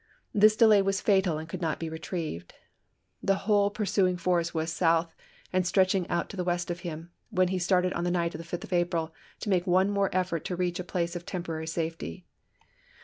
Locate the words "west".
6.43-6.71